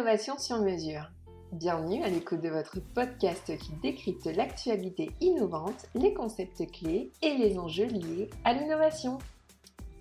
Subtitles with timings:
[0.00, 1.10] l'innovation sur mesure.
[1.52, 7.58] Bienvenue à l'écoute de votre podcast qui décrypte l'actualité innovante, les concepts clés et les
[7.58, 9.18] enjeux liés à l'innovation.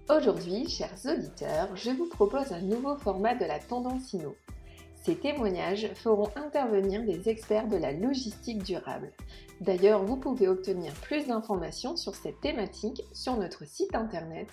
[0.09, 4.38] Aujourd'hui, chers auditeurs, je vous propose un nouveau format de la Tendance Inno.
[5.04, 9.12] Ces témoignages feront intervenir des experts de la logistique durable.
[9.59, 14.48] D'ailleurs, vous pouvez obtenir plus d'informations sur cette thématique sur notre site internet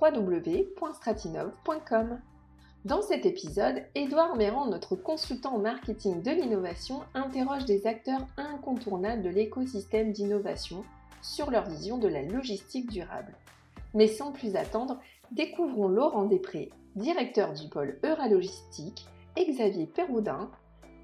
[0.00, 2.20] www.stratinov.com.
[2.86, 9.22] Dans cet épisode, Édouard Méran, notre consultant en marketing de l'innovation, interroge des acteurs incontournables
[9.24, 10.84] de l'écosystème d'innovation
[11.20, 13.34] sur leur vision de la logistique durable.
[13.92, 15.00] Mais sans plus attendre,
[15.32, 20.48] découvrons Laurent Després, directeur du pôle Euralogistique, et Xavier Perroudin,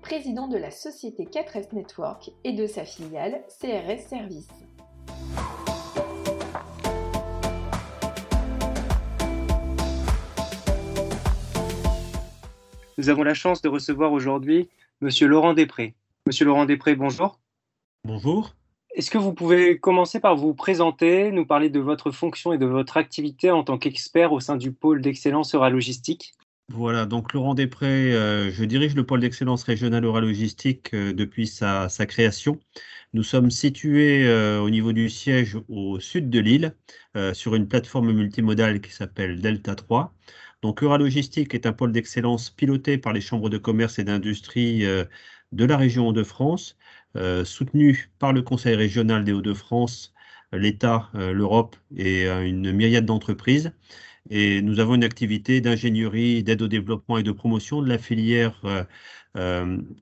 [0.03, 4.47] président de la société 4S Network et de sa filiale CRS Service.
[12.99, 14.69] Nous avons la chance de recevoir aujourd'hui
[15.01, 15.95] Monsieur Laurent Després.
[16.27, 17.41] Monsieur Laurent Després, bonjour.
[18.05, 18.55] Bonjour.
[18.95, 22.67] Est-ce que vous pouvez commencer par vous présenter, nous parler de votre fonction et de
[22.67, 26.35] votre activité en tant qu'expert au sein du pôle d'excellence Euralogistique
[26.69, 31.89] Voilà, donc Laurent Després, euh, je dirige le pôle d'excellence régional Euralogistique euh, depuis sa,
[32.07, 32.61] création.
[33.15, 36.75] Nous sommes situés euh, au niveau du siège au sud de l'île,
[37.33, 40.15] sur une plateforme multimodale qui s'appelle Delta 3.
[40.63, 45.05] Donc Euralogistique est un pôle d'excellence piloté par les chambres de commerce et d'industrie euh,
[45.51, 46.79] de la région Hauts-de-France,
[47.17, 50.15] euh, soutenu par le Conseil régional des Hauts-de-France,
[50.53, 53.73] l'État, euh, l'Europe et une myriade d'entreprises.
[54.31, 58.63] Et nous avons une activité d'ingénierie, d'aide au développement et de promotion de la filière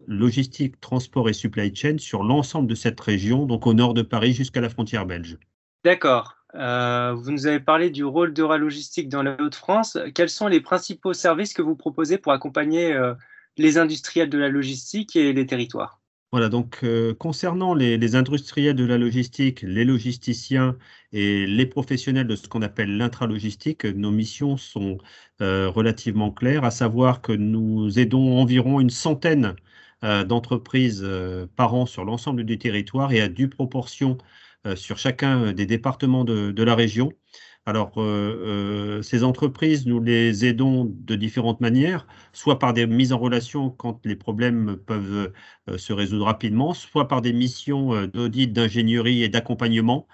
[0.07, 4.35] logistique, transport et supply chain sur l'ensemble de cette région, donc au nord de Paris
[4.35, 5.39] jusqu'à la frontière belge.
[5.85, 6.40] D'accord.
[6.55, 9.99] Euh, vous nous avez parlé du rôle d'Euralogistique dans la Haute-France.
[10.15, 13.15] Quels sont les principaux services que vous proposez pour accompagner euh,
[13.57, 16.01] les industriels de la logistique et les territoires?
[16.33, 20.77] Voilà, donc euh, concernant les, industriels de la logistique, les logisticiens
[21.13, 24.99] et les professionnels de ce qu'on appelle l'intralogistique, nos missions sont
[25.41, 29.57] relativement claires, à savoir que nous aidons environ une centaine
[30.03, 31.05] d'entreprises
[31.57, 34.19] par an sur l'ensemble du territoire et à due proportion
[34.77, 37.13] sur chacun euh, des départements de, la région.
[37.67, 43.19] Alors, euh, ces entreprises, nous les aidons de différentes manières, soit par des mises en
[43.19, 45.33] relation quand les problèmes peuvent
[45.77, 50.09] se résoudre rapidement, soit par des missions d'audit, d'ingénierie et d'accompagnement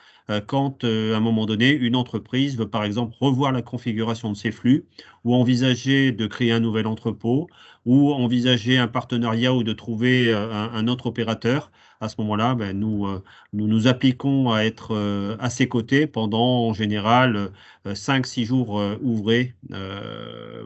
[0.47, 4.51] quand, à un moment donné, une entreprise veut, par exemple, revoir la configuration de ses
[4.51, 4.87] flux
[5.25, 7.47] ou envisager de créer un nouvel entrepôt
[7.85, 11.71] ou envisager un partenariat ou de trouver un autre opérateur
[12.01, 16.07] à ce moment-là, ben, nous, euh, nous, nous appliquons à être euh, à ses côtés
[16.07, 17.51] pendant en général
[17.87, 19.55] 5-6 euh, jours ouvrés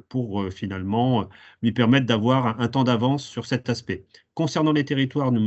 [0.08, 1.28] pour finalement
[1.62, 4.04] lui permettre d'avoir un, temps d'avance sur cet aspect.
[4.34, 5.41] Concernant les territoires, nous,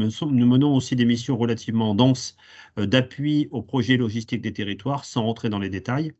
[0.45, 2.35] menons aussi des missions relativement denses
[2.77, 6.13] d'appui aux projets logistiques des territoires sans rentrer dans les détails.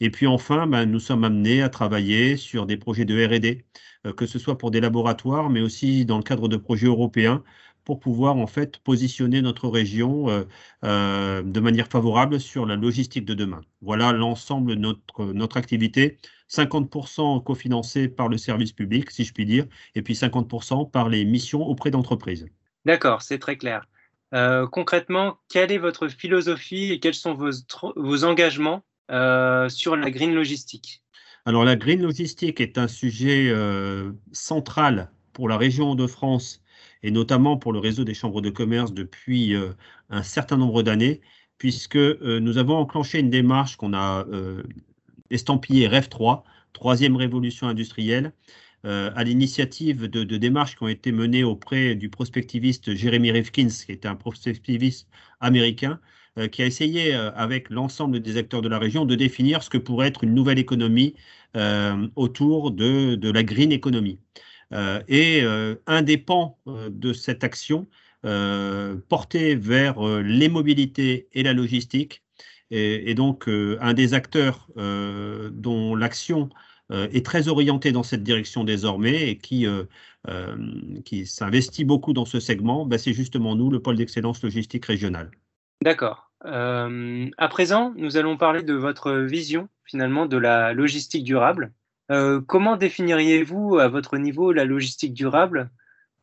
[0.00, 4.26] Et puis enfin, ben, nous sommes amenés à travailler sur des projets de RD, que
[4.26, 7.42] ce soit pour des laboratoires, mais aussi dans le cadre de projets européens
[7.88, 10.44] pour pouvoir en fait positionner notre région euh,
[10.84, 13.62] euh, de manière favorable sur la logistique de demain.
[13.80, 16.18] Voilà l'ensemble de notre, notre activité.
[16.50, 21.24] 50% cofinancé par le service public, si je puis dire, et puis 50% par les
[21.24, 22.46] missions auprès d'entreprises.
[22.84, 23.86] D'accord, c'est très clair.
[24.34, 27.52] Euh, concrètement, quelle est votre philosophie et quels sont vos,
[27.96, 28.84] vos engagements
[29.70, 31.02] sur la green logistique?
[31.46, 33.50] Alors la green logistique est un sujet
[34.32, 36.60] central pour la région de France
[37.02, 39.70] et notamment pour le réseau des chambres de commerce depuis euh,
[40.10, 41.20] un certain nombre d'années,
[41.58, 44.62] puisque euh, nous avons enclenché une démarche qu'on a euh,
[45.30, 48.32] estampillée REF 3, troisième révolution industrielle,
[48.84, 54.06] à l'initiative de, démarches qui ont été menées auprès du prospectiviste Jeremy Rifkins, qui est
[54.06, 55.08] un prospectiviste
[55.40, 56.00] américain,
[56.52, 60.06] qui a essayé, avec l'ensemble des acteurs de la région, de définir ce que pourrait
[60.06, 61.16] être une nouvelle économie
[62.14, 64.20] autour de, de, la green economy.
[64.72, 67.86] Euh, et euh, un des pans euh, de cette action
[69.08, 72.24] porté vers les mobilités et la logistique,
[72.72, 76.50] et, donc un des acteurs dont l'action
[76.90, 79.66] est très orientée dans cette direction désormais et qui,
[81.04, 85.30] qui s'investit beaucoup dans ce segment, bah, c'est justement nous, le pôle d'excellence logistique régional.
[85.80, 86.32] D'accord.
[86.42, 91.72] à présent, nous allons parler de votre vision finalement de la logistique durable.
[92.10, 95.70] Euh, comment définiriez-vous à votre niveau la logistique durable?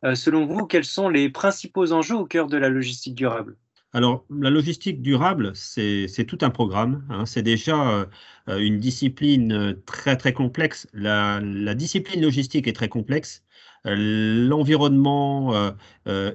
[0.04, 3.56] Euh, Selon vous, quels sont les principaux enjeux au cœur de la logistique durable?
[3.92, 7.06] Alors, la logistique durable, c'est tout un programme.
[7.08, 7.24] Hein.
[7.24, 8.06] C'est déjà
[8.48, 10.86] euh, une discipline très, très complexe.
[10.92, 11.40] La,
[11.74, 13.42] discipline logistique est très complexe.
[13.84, 15.54] l'environnement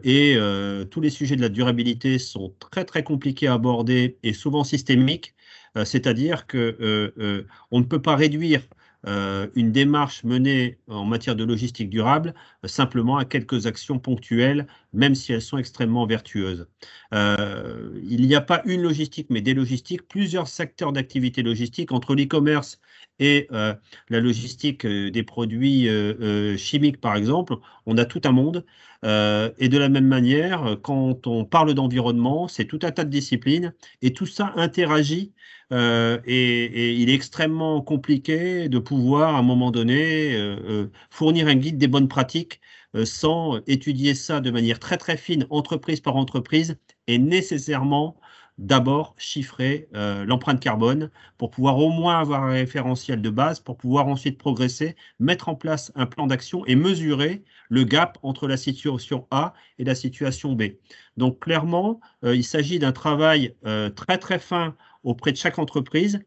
[0.04, 0.38] et
[0.90, 5.36] tous les sujets de la durabilité sont très très compliqués à aborder et souvent systémiques.
[5.84, 8.62] C'est-à-dire que on ne peut pas réduire
[9.06, 12.34] une démarche menée en matière de logistique durable
[12.64, 16.68] euh, simplement à quelques actions ponctuelles, même si elles sont extrêmement vertueuses.
[17.14, 22.16] Euh, il n'y a pas une logistique, mais des logistiques, plusieurs secteurs d'activité logistique entre
[22.16, 22.80] l'e-commerce
[23.20, 25.88] et la logistique des produits
[26.58, 27.56] chimiques, par exemple.
[27.86, 28.66] On a tout un monde.
[29.04, 33.74] et de la même manière, quand on parle d'environnement, c'est tout un tas de disciplines
[34.02, 35.34] et tout ça interagit
[35.72, 41.48] euh, et, il est extrêmement compliqué de pouvoir, à un moment donné, euh, euh, fournir
[41.48, 42.60] un guide des bonnes pratiques
[43.06, 46.78] sans étudier ça de manière très très fine, entreprise par entreprise,
[47.08, 48.18] et nécessairement
[48.58, 54.08] d'abord chiffrer l'empreinte carbone pour pouvoir au moins avoir un référentiel de base, pour pouvoir
[54.08, 59.28] ensuite progresser, mettre en place un plan d'action et mesurer le gap entre la situation
[59.32, 60.64] A et la situation B.
[61.18, 63.56] Donc clairement, il s'agit d'un travail
[63.96, 66.20] très très fin auprès de chaque entreprise.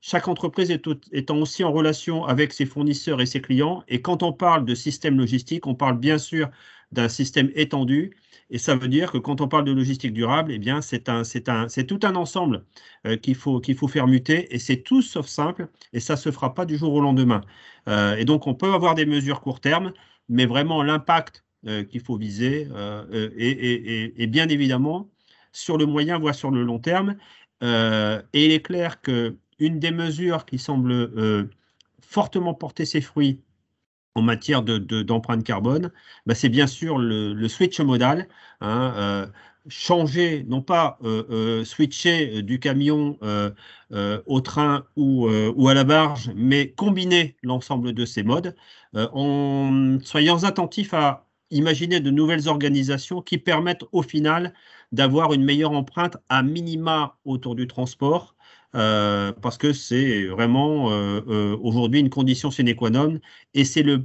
[0.00, 0.70] Chaque entreprise
[1.12, 3.82] étant aussi en relation avec ses fournisseurs et ses clients.
[3.88, 6.50] Et quand on parle de système logistique, on parle bien sûr
[6.92, 8.16] d'un système étendu.
[8.50, 11.22] Et ça veut dire que quand on parle de logistique durable, eh bien, c'est un,
[11.48, 12.64] un, tout un ensemble
[13.06, 14.54] euh, qu'il faut, qu'il faut faire muter.
[14.54, 15.68] Et c'est tout sauf simple.
[15.92, 17.42] Et ça ne se fera pas du jour au lendemain.
[17.88, 19.92] Euh, et donc, on peut avoir des mesures court terme,
[20.28, 22.68] mais vraiment l'impact euh, qu'il faut viser
[23.38, 25.10] est, bien évidemment
[25.52, 27.16] sur le moyen, voire sur le long terme.
[27.62, 29.00] Et il est clair
[29.58, 31.50] qu'une des mesures qui semble euh,
[32.00, 33.42] fortement porter ses fruits
[34.14, 35.92] en matière d'empreinte de, carbone,
[36.26, 38.28] bah, c'est bien sûr le, switch modal.
[38.60, 39.26] Hein, euh,
[39.68, 40.98] changer, non pas
[41.64, 43.18] switcher du camion
[44.26, 48.56] au train ou, ou, à la barge, mais combiner l'ensemble de ces modes
[48.94, 54.54] en soyant attentifs à imaginer de nouvelles organisations qui permettent au final
[54.92, 58.34] d'avoir une meilleure empreinte à minima autour du transport,
[58.74, 63.18] euh, parce que c'est vraiment euh, euh, aujourd'hui une condition sine qua non,
[63.54, 64.04] et c'est le,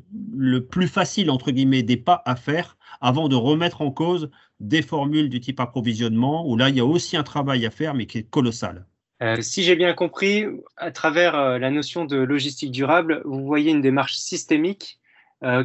[0.66, 4.30] plus facile, entre guillemets, des pas à faire avant de remettre en cause
[4.62, 7.94] des formules du type approvisionnement, où là, il y a aussi un travail à faire,
[7.94, 8.86] mais qui est colossal.
[9.42, 10.46] si j'ai bien compris,
[10.78, 15.00] à travers la notion de logistique durable, vous voyez une démarche systémique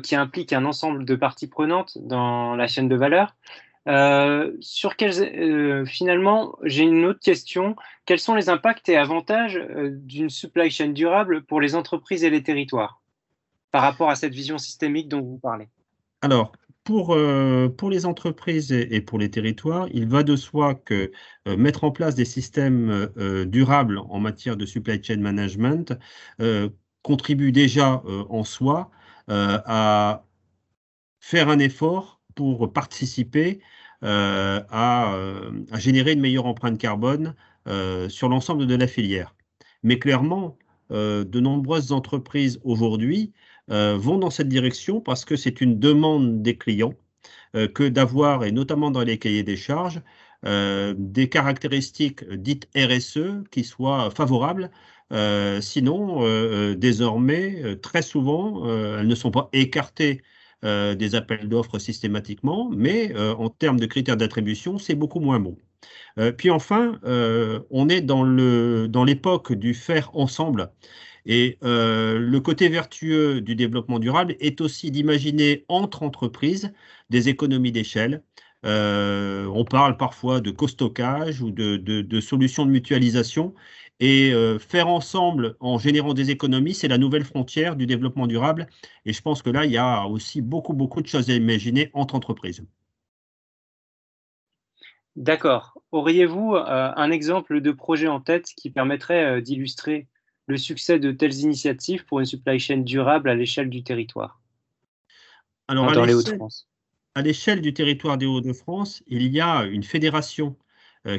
[0.02, 3.36] qui implique un ensemble de parties prenantes dans la chaîne de valeur.
[3.88, 7.74] Euh, sur quels, euh, finalement, j'ai une autre question.
[8.04, 12.30] Quels sont les impacts et avantages euh, d'une supply chain durable pour les entreprises et
[12.30, 13.00] les territoires
[13.70, 15.68] par rapport à cette vision systémique dont vous parlez?
[16.20, 16.52] Alors,
[16.84, 17.14] pour,
[17.76, 21.12] pour les entreprises et, pour les territoires, il va de soi que
[21.46, 23.10] mettre en place des systèmes
[23.44, 25.92] durables en matière de supply chain management
[27.02, 28.90] contribue déjà en soi
[29.28, 30.24] à
[31.20, 33.60] faire un effort pour participer
[34.04, 37.34] euh, euh, à, générer une meilleure empreinte carbone
[37.66, 39.34] euh, sur l'ensemble de la filière.
[39.82, 40.56] Mais clairement,
[40.90, 43.34] de nombreuses entreprises aujourd'hui
[43.68, 46.94] vont dans cette direction parce que c'est une demande des clients
[47.74, 50.00] que d'avoir, et notamment dans les cahiers des charges,
[50.44, 54.70] des caractéristiques dites RSE qui soient favorables.
[55.60, 58.66] sinon, désormais, très souvent,
[58.98, 60.22] elles ne sont pas écartées
[60.64, 65.38] euh, des appels d'offres systématiquement, mais euh, en termes de critères d'attribution, c'est beaucoup moins
[65.38, 65.56] bon.
[66.18, 66.98] Euh, puis enfin,
[67.70, 70.72] on est dans l'époque dans du faire ensemble.
[71.26, 76.72] Et le côté vertueux du développement durable est aussi d'imaginer entre entreprises
[77.10, 78.22] des économies d'échelle.
[78.64, 83.54] on parle parfois de co-stockage ou de, de, solutions de mutualisation.
[84.00, 88.68] Et euh, faire ensemble en générant des économies, c'est la nouvelle frontière du développement durable.
[89.04, 91.90] Et je pense que là, il y a aussi beaucoup, beaucoup de choses à imaginer
[91.94, 92.64] entre entreprises.
[95.16, 95.76] D'accord.
[95.90, 100.06] Auriez-vous euh, un exemple de projet en tête qui permettrait euh, d'illustrer
[100.46, 104.40] le succès de telles initiatives pour une supply chain durable à l'échelle du territoire?
[105.66, 106.68] Alors, dans les Hauts-de-France
[107.16, 110.56] À l'échelle du territoire des Hauts-de-France, il y a une fédération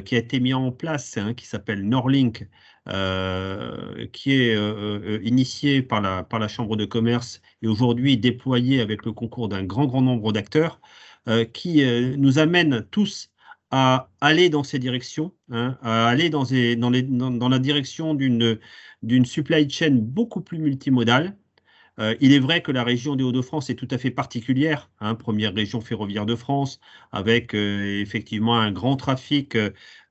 [0.04, 2.46] qui a été mise en place, hein, qui s'appelle Norlink,
[2.88, 9.04] euh, qui est euh, euh, initié par la, Chambre de commerce et aujourd'hui déployé avec
[9.04, 10.80] le concours d'un grand, grand nombre d'acteurs,
[11.52, 11.84] qui
[12.16, 13.30] nous amène tous
[13.70, 16.42] à aller dans ces directions, hein, à aller dans
[17.48, 21.36] la direction d'une supply chain beaucoup plus multimodale,
[22.00, 25.14] euh, il est vrai que la région des Hauts-de-France est tout à fait particulière, hein,
[25.14, 26.80] première région ferroviaire de France,
[27.12, 29.56] avec euh, effectivement un grand trafic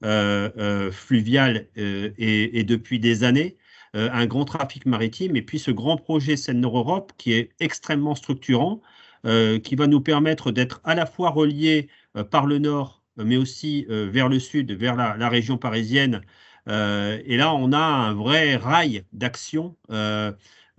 [0.03, 3.58] euh, fluvial et, depuis des années,
[3.93, 8.81] un grand trafic maritime, et puis ce grand projet Seine-Nord-Europe qui est extrêmement structurant,
[9.24, 11.89] qui va nous permettre d'être à la fois reliés
[12.29, 16.22] par le nord, mais aussi vers le sud, vers la, région parisienne.
[16.67, 19.75] et là, on a un vrai rail d'action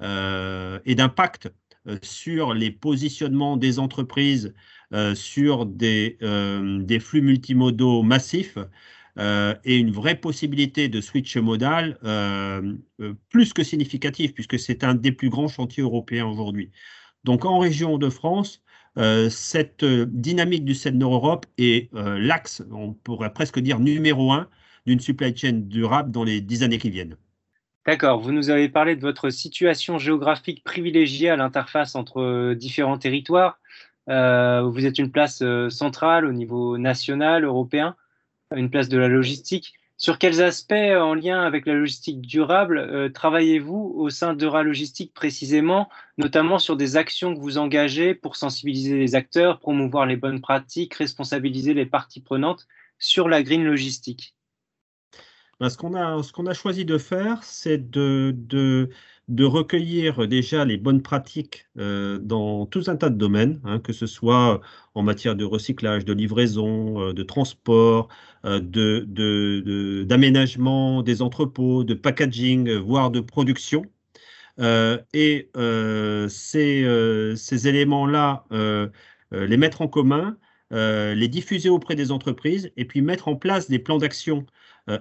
[0.00, 1.52] et d'impact
[2.02, 4.54] sur les positionnements des entreprises
[5.14, 6.18] sur des,
[7.00, 8.58] flux multimodaux massifs
[9.18, 14.84] euh, et une vraie possibilité de switch modal euh, euh, plus que significative, puisque c'est
[14.84, 16.70] un des plus grands chantiers européens aujourd'hui.
[17.24, 18.62] Donc en région de France,
[19.30, 24.48] cette dynamique du Nord Europe est l'axe, on pourrait presque dire numéro un,
[24.86, 27.16] d'une supply chain durable dans les dix années qui viennent.
[27.90, 33.58] D'accord, vous nous avez parlé de votre situation géographique privilégiée à l'interface entre différents territoires.
[34.06, 37.96] vous êtes une place centrale au niveau national, européen
[38.56, 39.74] une place de la logistique.
[39.96, 44.62] Sur quels aspects euh, en lien avec la logistique durable euh, travaillez-vous au sein d'Eura
[44.62, 50.16] Logistique précisément, notamment sur des actions que vous engagez pour sensibiliser les acteurs, promouvoir les
[50.16, 52.66] bonnes pratiques, responsabiliser les parties prenantes
[52.98, 54.34] sur la green logistique?
[55.60, 58.88] Ben, Ce qu'on a, choisi de faire, c'est de,
[59.40, 64.06] recueillir déjà les bonnes pratiques euh, dans tout un tas de domaines, hein, que ce
[64.06, 64.60] soit
[64.94, 68.08] en matière de recyclage, de livraison, euh, de transport,
[68.46, 68.60] euh,
[70.04, 73.84] d'aménagement des entrepôts, de packaging, voire de production.
[75.12, 75.50] et
[76.28, 78.44] ces, éléments-là,
[79.32, 80.36] les mettre en commun,
[80.70, 84.46] les diffuser auprès des entreprises et puis mettre en place des plans d'action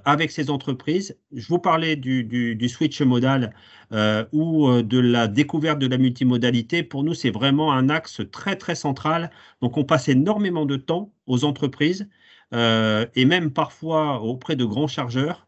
[0.06, 1.18] avec ces entreprises.
[1.34, 3.54] Je vous parlais du, switch modal
[3.92, 6.84] euh, ou euh, de la découverte de la multimodalité.
[6.84, 9.32] Pour nous, c'est vraiment un axe très, très central.
[9.62, 12.08] Donc, on passe énormément de temps aux entreprises
[12.52, 15.48] et même parfois auprès de grands chargeurs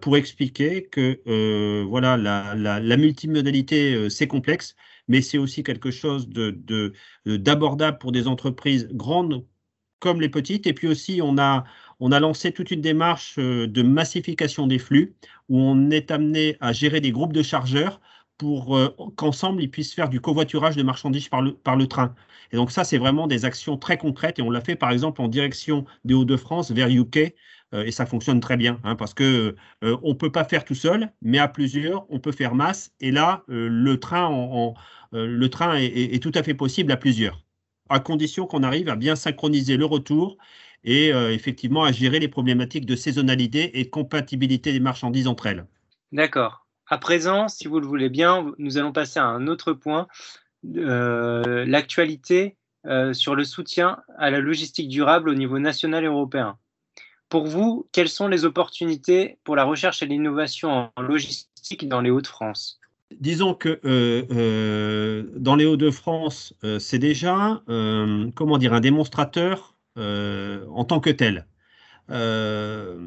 [0.00, 4.76] pour expliquer que voilà, la, multimodalité, c'est complexe,
[5.08, 6.28] mais c'est aussi quelque chose
[7.26, 9.44] d'abordable pour des entreprises grandes
[10.06, 10.68] comme les petites.
[10.68, 11.64] Et puis aussi, on a,
[11.98, 15.16] on a lancé toute une démarche euh, de massification des flux
[15.48, 18.00] où on est amené à gérer des groupes de chargeurs
[18.38, 22.14] pour euh, qu'ensemble ils puissent faire du covoiturage de marchandises par le, train.
[22.52, 25.20] Et donc ça, c'est vraiment des actions très concrètes et on l'a fait par exemple
[25.20, 27.34] en direction des Hauts-de-France vers UK
[27.74, 31.10] euh, et ça fonctionne très bien hein, parce que on peut pas faire tout seul,
[31.20, 34.74] mais à plusieurs, on peut faire masse et là, le train, en,
[35.10, 37.45] le train est, tout à fait possible à plusieurs
[37.88, 40.36] à condition qu'on arrive à bien synchroniser le retour
[40.84, 45.66] et euh, effectivement à gérer les problématiques de saisonnalité et compatibilité des marchandises entre elles.
[46.12, 46.66] D'accord.
[46.88, 50.06] À présent, si vous le voulez bien, nous allons passer à un autre point,
[50.76, 56.56] euh, l'actualité euh, sur le soutien à la logistique durable au niveau national et européen.
[57.28, 62.10] Pour vous, quelles sont les opportunités pour la recherche et l'innovation en logistique dans les
[62.10, 62.78] Hauts-de-France?
[63.20, 63.80] Disons que
[65.38, 67.62] dans les Hauts-de-France, c'est déjà
[68.34, 71.46] comment dire, un démonstrateur euh, en tant que tel.
[72.10, 72.98] Euh,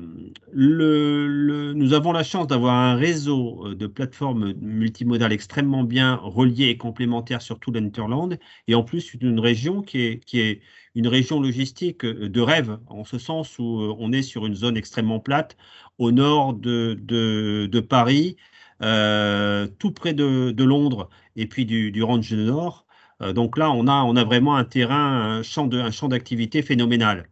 [0.53, 6.77] nous avons la chance d'avoir un réseau euh, de plateformes multimodales extrêmement bien reliées et
[6.77, 10.61] complémentaires sur tout l'Interland, et en plus une région qui est,
[10.95, 15.19] une région logistique de rêve, en ce sens où on est sur une zone extrêmement
[15.19, 15.55] plate
[15.99, 18.35] au nord de, Paris,
[18.79, 22.85] tout près de, Londres et puis du, du Range Nord.
[23.21, 27.27] Euh, donc là, on a, vraiment un terrain, un champ d'activité phénoménal.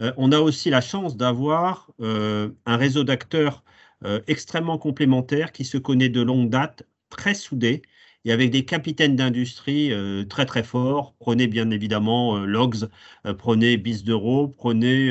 [0.00, 3.64] Euh, on a aussi la chance d'avoir euh, un réseau d'acteurs
[4.26, 7.82] extrêmement complémentaires qui se connaît de longue date, très soudé,
[8.24, 9.92] et avec des capitaines d'industrie
[10.28, 11.14] très très forts.
[11.20, 12.88] Prenez bien évidemment Logs,
[13.38, 15.08] prenez Bisdero, prenez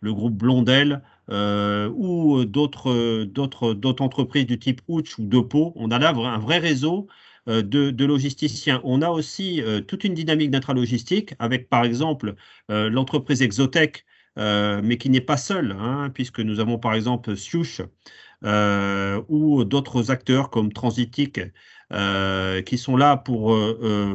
[0.00, 5.72] le groupe Blondel ou d'autres entreprises du type Ouch ou Depo.
[5.76, 7.08] On a là un vrai réseau
[7.48, 8.80] euh, de, logisticiens.
[8.84, 12.36] On a aussi euh, toute une dynamique d'intralogistique avec, par exemple,
[12.70, 14.04] euh, l'entreprise Exotech,
[14.36, 17.82] mais qui n'est pas seule, hein, puisque nous avons, par exemple, Siouche
[19.28, 21.40] ou d'autres acteurs comme Transitic
[22.66, 23.56] qui sont là pour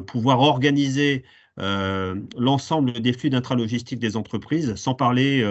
[0.06, 1.24] pouvoir organiser
[1.58, 5.42] l'ensemble des flux d'intralogistique des entreprises, sans parler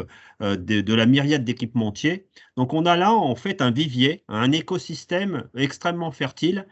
[0.41, 2.27] de, de, la myriade d'équipementiers.
[2.57, 6.67] Donc on a là en fait un vivier, un écosystème extrêmement fertile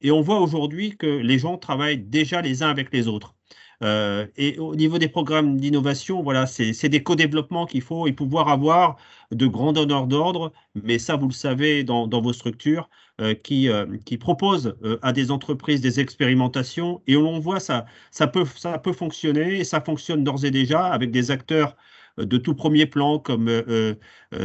[0.00, 3.34] et on voit aujourd'hui que les gens travaillent déjà les uns avec les autres.
[3.82, 8.48] Euh, et au niveau des programmes d'innovation, voilà, c'est des co-développements qu'il faut et pouvoir
[8.48, 8.96] avoir
[9.30, 13.09] de grands donneurs d'ordre, mais ça, vous le savez dans, vos structures, euh,
[13.42, 17.02] qui, euh, qui proposent à des entreprises des expérimentations.
[17.06, 20.86] Et on voit ça, ça peut, ça peut fonctionner et ça fonctionne d'ores et déjà
[20.86, 21.76] avec des acteurs
[22.18, 23.50] de tout premier plan comme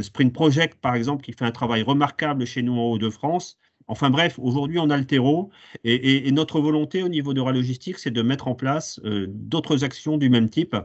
[0.01, 4.39] Sprint Project, par exemple, qui fait un travail remarquable chez nous en Haut-de-France Enfin bref,
[4.39, 5.51] aujourd'hui, on a le terreau
[5.84, 10.29] et, notre volonté au niveau de Logistique, c'est de mettre en place d'autres actions du
[10.29, 10.75] même type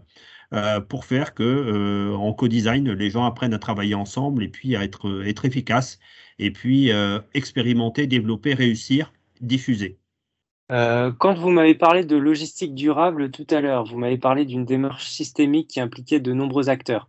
[0.88, 5.25] pour faire que en co-design, les gens apprennent à travailler ensemble et puis à être,
[5.25, 5.99] être efficaces
[6.38, 6.90] et puis
[7.35, 10.00] expérimenter, développer, réussir, diffuser.
[10.71, 14.64] Euh, quand vous m'avez parlé de logistique durable tout à l'heure, vous m'avez parlé d'une
[14.64, 17.09] démarche systémique qui impliquait de nombreux acteurs.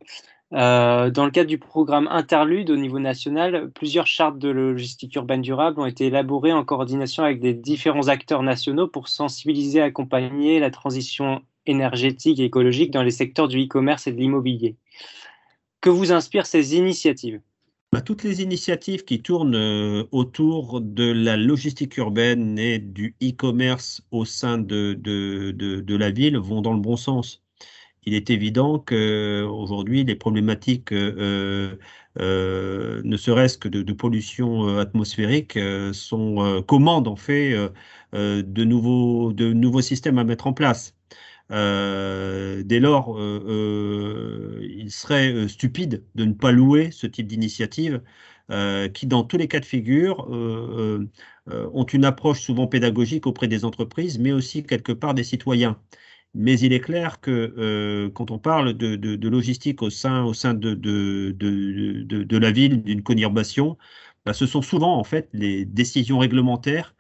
[0.54, 5.42] Euh, dans le cadre du programme Interlude au niveau national, plusieurs chartes de logistique urbaine
[5.42, 10.60] durable ont été élaborées en coordination avec des différents acteurs nationaux pour sensibiliser et accompagner
[10.60, 14.76] la transition énergétique et écologique dans les secteurs du e-commerce et de l'immobilier.
[15.82, 17.42] Que vous inspirent ces initiatives?
[17.94, 24.02] Bah, toutes les initiatives qui tournent euh, autour de la logistique urbaine et du e-commerce
[24.12, 27.44] au sein de, de, la ville vont dans le bon sens.
[28.06, 31.78] Il est évident qu'aujourd'hui, les problématiques, euh,
[32.20, 35.60] euh, ne serait-ce que de, pollution atmosphérique,
[35.94, 37.54] sont, commandent en fait
[38.14, 40.96] de, nouveaux, de nouveaux systèmes à mettre en place.
[41.52, 43.44] Euh, dès lors, euh,
[44.62, 48.02] euh, il serait stupide de ne pas louer ce type d'initiative
[48.94, 54.20] qui, dans tous les cas de figure, ont une approche souvent pédagogique auprès des entreprises,
[54.20, 55.80] mais aussi quelque part des citoyens.
[56.34, 60.74] Mais il est clair que quand on parle de, logistique au sein, au sein de,
[60.74, 63.78] de la ville, d'une conurbation,
[64.26, 66.94] bah, ce sont souvent en fait les décisions réglementaires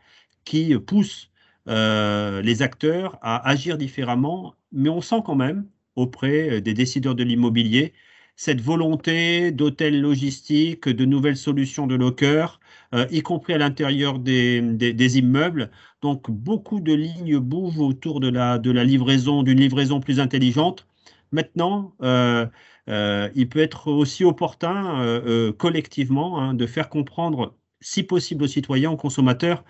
[0.46, 1.31] qui poussent
[1.68, 7.16] euh, les acteurs à agir différemment, mais on sent quand même auprès euh, des décideurs
[7.16, 7.94] de l'immobilier
[8.36, 12.60] cette volonté d'hôtels logistiques, de nouvelles solutions de lockers,
[12.96, 15.70] euh, y compris à l'intérieur des, immeubles.
[16.02, 20.88] Donc beaucoup de lignes bougent autour de la, de la livraison, d'une livraison plus intelligente.
[21.32, 28.92] Maintenant, il peut être aussi opportun collectivement hein, de faire comprendre, si possible aux citoyens,
[28.92, 29.64] aux consommateurs,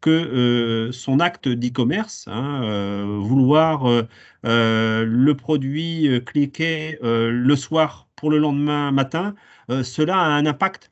[0.00, 8.30] que euh, son acte d'e-commerce, hein, euh, vouloir euh, le produit cliquer le soir pour
[8.30, 9.34] le lendemain matin,
[9.82, 10.90] cela a un impact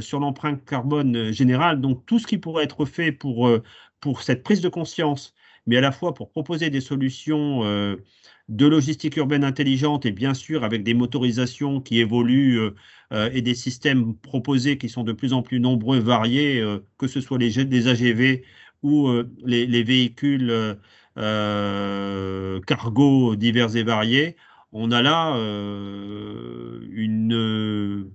[0.00, 1.80] sur l'empreinte carbone générale.
[1.80, 3.50] Donc tout ce qui pourrait être fait pour,
[4.00, 5.34] pour cette prise de conscience,
[5.66, 7.62] mais à la fois pour proposer des solutions
[8.48, 12.74] de logistique urbaine intelligente et bien sûr avec des motorisations qui évoluent euh,
[13.12, 17.06] euh, et des systèmes proposés qui sont de plus en plus nombreux, variés, euh, que
[17.08, 18.42] ce soit les, les AGV
[18.82, 19.10] ou
[19.44, 20.52] les, véhicules
[22.66, 24.36] cargo divers et variés,
[24.72, 25.34] on a là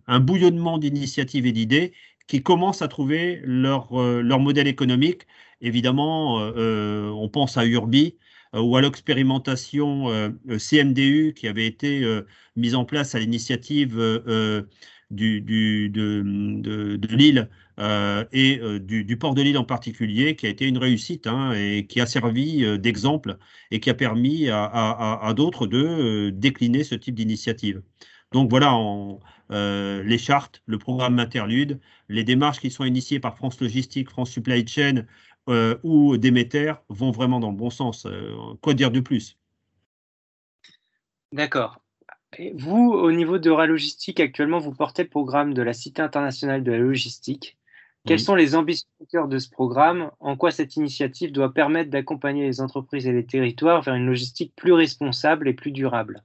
[0.08, 1.94] un bouillonnement d'initiatives et d'idées
[2.28, 5.28] qui commencent à trouver leur, leur modèle économique.
[5.60, 8.16] Évidemment, on pense à Urbi,
[8.62, 12.06] ou à l'expérimentation euh, euh, CMDU qui avait été
[12.56, 13.96] mise en place à l'initiative
[15.10, 17.50] du, de, Lille
[18.32, 22.00] et du, port de Lille en particulier, qui a été une réussite hein, et qui
[22.02, 23.38] a servi d'exemple
[23.72, 27.82] et qui a permis à, d'autres de décliner ce type d'initiative.
[28.32, 28.78] Donc voilà,
[29.50, 34.68] les chartes, le programme Interlude, les démarches qui sont initiées par France Logistique, France Supply
[34.68, 35.06] Chain,
[35.50, 38.06] euh, ou Déméter vont vraiment dans le bon sens.
[38.06, 39.38] Euh, quoi dire de plus?
[41.32, 41.80] D'accord.
[42.56, 46.72] Vous, au niveau de Logistique, actuellement, vous portez le programme de la Cité internationale de
[46.72, 47.58] la logistique.
[48.06, 48.88] Quelles sont les ambitions
[49.28, 50.12] de ce programme?
[50.20, 54.54] En quoi cette initiative doit permettre d'accompagner les entreprises et les territoires vers une logistique
[54.56, 56.24] plus responsable et plus durable?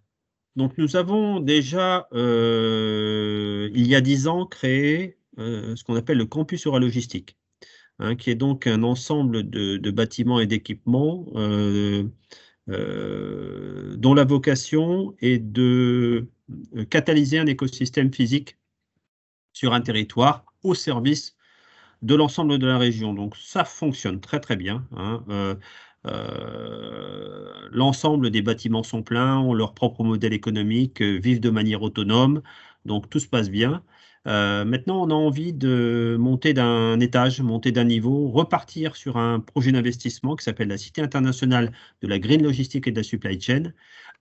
[0.57, 6.27] Donc, nous avons déjà, euh, il y a dix ans, créé ce qu'on appelle le
[6.27, 7.37] campus Logistique.
[8.01, 12.05] Hein, qui est donc un ensemble de, bâtiments et d'équipements euh,
[12.69, 16.29] euh, dont la vocation est de
[16.77, 18.57] euh, catalyser un écosystème physique
[19.53, 21.37] sur un territoire au service
[22.03, 23.15] de l'ensemble de la région.
[23.15, 24.87] Donc ça fonctionne très très bien.
[24.97, 25.25] Hein,
[27.73, 32.43] l'ensemble des bâtiments sont pleins, ont leur propre modèle économique, vivent de manière autonome,
[32.89, 33.85] donc tout se passe bien.
[34.27, 39.41] Euh, maintenant, on a envie de monter d'un étage, monter d'un niveau, repartir sur un
[39.41, 41.73] projet d'investissement qui s'appelle la Cité internationale
[42.03, 43.73] de la green logistique et de la supply chain,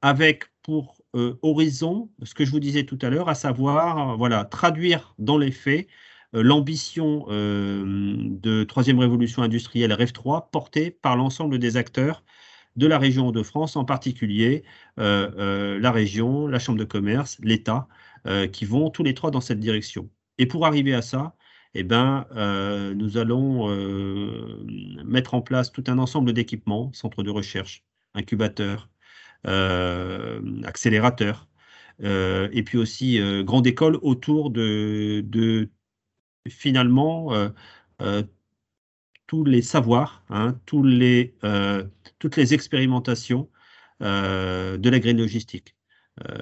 [0.01, 4.45] avec pour euh, horizon ce que je vous disais tout à l'heure, à savoir voilà,
[4.45, 5.87] traduire dans les faits
[6.35, 12.23] euh, l'ambition de troisième révolution industrielle REF 3 portée par l'ensemble des acteurs
[12.75, 14.63] de la région de France, en particulier
[14.97, 17.87] la région, la Chambre de commerce, l'État,
[18.27, 20.09] euh, qui vont tous les trois dans cette direction.
[20.37, 21.35] Et pour arriver à ça,
[21.73, 24.65] eh ben, euh, nous allons euh,
[25.05, 27.85] mettre en place tout un ensemble d'équipements, centres de recherche,
[28.15, 28.89] incubateurs,
[30.65, 31.47] accélérateurs,
[32.01, 35.69] et puis aussi grande école autour de,
[36.49, 37.31] finalement
[39.27, 41.35] tous les savoirs, hein, tous les,
[42.19, 43.49] toutes les expérimentations
[44.01, 45.76] de la grille logistique.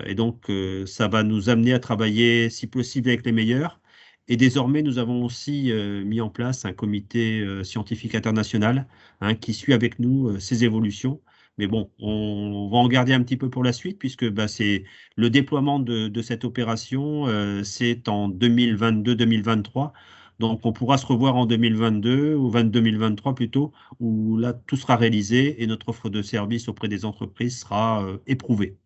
[0.05, 0.51] Et donc,
[0.85, 3.79] ça va nous amener à travailler, si possible, avec les meilleurs.
[4.27, 5.71] Et désormais, nous avons aussi
[6.05, 8.87] mis en place un comité scientifique international
[9.21, 11.21] hein, qui suit avec nous ces évolutions
[11.57, 14.83] mais bon, on va en garder un petit peu pour la suite, puisque bah, c'est
[15.15, 19.93] le déploiement de, cette opération, euh, c'est en 2022-2023.
[20.39, 25.63] Donc, on pourra se revoir en 2022 ou 2023 plutôt, où là, tout sera réalisé
[25.63, 28.77] et notre offre de service auprès des entreprises sera euh, éprouvée.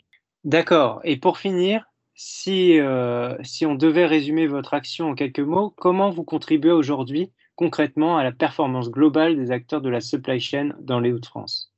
[0.43, 1.01] D'accord.
[1.03, 6.09] Et pour finir, si, euh, si on devait résumer votre action en quelques mots, comment
[6.09, 10.99] vous contribuez aujourd'hui concrètement à la performance globale des acteurs de la supply chain dans
[10.99, 11.73] les Hauts-de-France?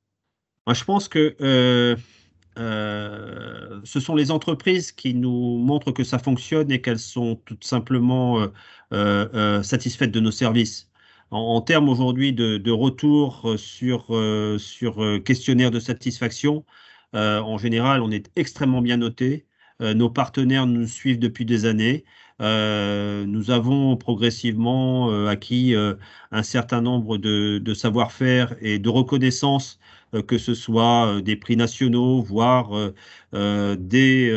[0.72, 1.96] Je pense que euh,
[2.56, 7.58] euh, ce sont les entreprises qui nous montrent que ça fonctionne et qu'elles sont tout
[7.60, 8.46] simplement
[9.62, 10.88] satisfaites de nos services.
[11.32, 14.06] En, termes aujourd'hui de, retour sur,
[14.58, 16.64] sur questionnaire de satisfaction,
[17.14, 19.46] en général, on est extrêmement bien noté.
[19.80, 22.04] nos partenaires nous suivent depuis des années.
[22.40, 25.74] nous avons progressivement acquis
[26.30, 29.78] un certain nombre de, savoir-faire et de reconnaissance
[30.14, 32.70] euh, que ce soit euh, des prix nationaux, voire
[33.34, 34.30] euh, des,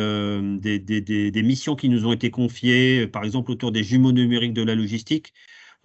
[1.30, 4.74] des, missions qui nous ont été confiées, par exemple autour des jumeaux numériques de la
[4.74, 5.34] logistique.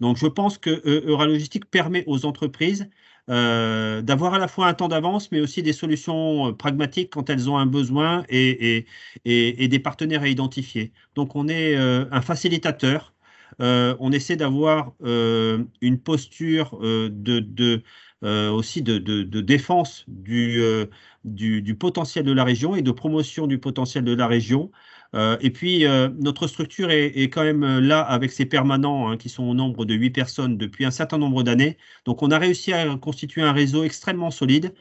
[0.00, 2.88] Donc je pense que Euralogistique permet aux entreprises
[3.32, 7.56] d'avoir à la fois un temps d'avance, mais aussi des solutions pragmatiques quand elles ont
[7.56, 8.86] un besoin et,
[9.24, 10.92] des partenaires à identifier.
[11.14, 13.14] Donc on est un facilitateur.
[13.58, 17.82] on essaie d'avoir une posture de,
[18.24, 18.98] euh, aussi de,
[19.40, 20.86] défense euh,
[21.24, 24.70] du, potentiel de la région et de promotion du potentiel de la région.
[25.14, 25.84] Euh, et puis,
[26.20, 29.94] notre structure est, quand même là avec ses permanents hein, qui sont au nombre de
[29.94, 31.76] 8 personnes depuis un certain nombre d'années.
[32.06, 34.74] Donc, on a réussi à constituer un réseau extrêmement solide.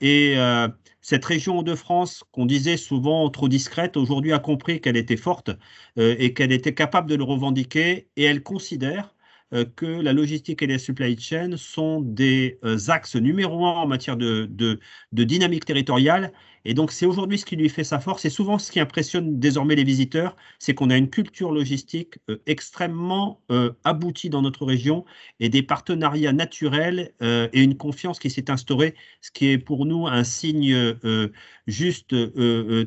[0.00, 0.36] et
[1.04, 5.50] cette région de France, qu'on disait souvent trop discrète, aujourd'hui a compris qu'elle était forte
[5.96, 8.08] et qu'elle était capable de le revendiquer.
[8.16, 9.21] Et elle considère euh,
[9.76, 14.16] que la logistique et les supply chain sont des euh, axes numéro un en matière
[14.16, 14.48] de,
[15.12, 16.32] dynamique territoriale.
[16.64, 18.24] Et donc, c'est aujourd'hui ce qui lui fait sa force.
[18.24, 22.40] Et souvent, ce qui impressionne désormais les visiteurs, c'est qu'on a une culture logistique euh,
[22.46, 23.40] extrêmement
[23.84, 25.04] aboutie dans notre région
[25.40, 30.06] et des partenariats naturels et une confiance qui s'est instaurée, ce qui est pour nous
[30.06, 30.94] un signe
[31.66, 32.14] juste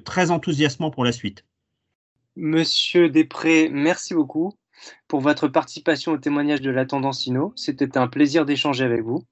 [0.04, 1.46] très enthousiasmant pour la suite.
[2.36, 4.54] Monsieur Després, merci beaucoup
[5.08, 7.54] pour votre participation au témoignage de la tendance Inno.
[7.56, 9.24] C'était un plaisir d'échanger avec vous.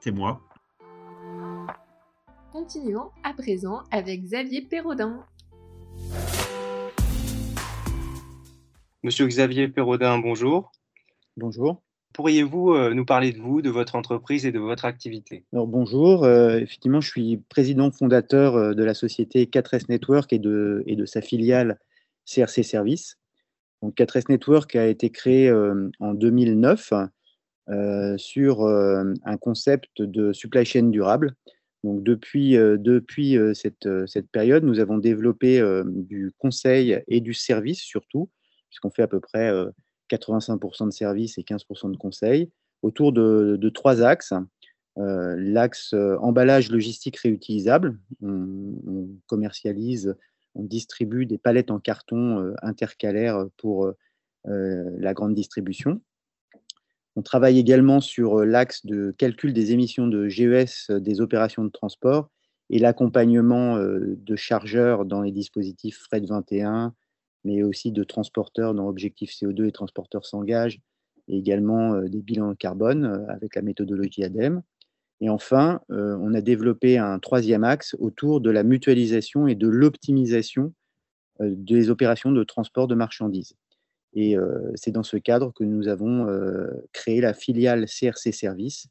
[0.00, 0.40] C'est moi.
[2.52, 5.24] Continuons à présent avec Xavier Perraudin.
[9.02, 10.72] Monsieur Xavier Perraudin, bonjour.
[11.36, 11.80] Bonjour.
[12.12, 15.44] Pourriez-vous euh, nous parler de vous, de votre entreprise et de votre activité?
[15.52, 20.40] Alors, Bonjour, euh, effectivement, je suis président fondateur euh, de la société 4S Network et
[20.40, 21.78] de, et de sa filiale
[22.26, 23.19] CRC Service.
[23.82, 26.92] Donc 4S Network a été créé euh, en 2009
[27.68, 31.34] euh, sur euh, un concept de supply chain durable.
[31.82, 38.28] Donc depuis, depuis cette, cette, période, nous avons développé du conseil et du service surtout,
[38.68, 39.50] puisqu'on fait à peu près
[40.10, 42.50] 85% de services et 15% de conseils,
[42.82, 44.34] autour de, de trois axes.
[44.96, 50.14] L'axe emballage logistique réutilisable, on, on commercialise
[50.54, 53.96] on distribue des palettes en carton euh, intercalaires pour euh,
[54.48, 56.00] euh, la grande distribution.
[57.16, 62.30] On travaille également sur l'axe de calcul des émissions de GES des opérations de transport
[62.70, 66.94] et l'accompagnement de chargeurs dans les dispositifs Fred 21,
[67.44, 70.80] mais aussi de transporteurs dans Objectif CO2 et transporteurs s'engagent,
[71.26, 74.62] et également des bilans carbone avec la méthodologie ADEME.
[75.20, 79.68] Et enfin, euh, on a développé un troisième axe autour de la mutualisation et de
[79.68, 80.72] l'optimisation
[81.40, 83.54] euh, des opérations de transport de marchandises.
[84.14, 86.26] Et euh, c'est dans ce cadre que nous avons
[86.92, 88.88] créé la filiale CRC Service